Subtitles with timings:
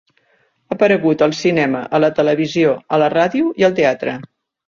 [0.69, 4.17] Ha aparegut al cinema, a la televisió, a la ràdio i al teatre.